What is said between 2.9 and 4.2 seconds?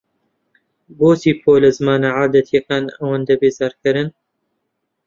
ئەوەندە بێزارکەرن؟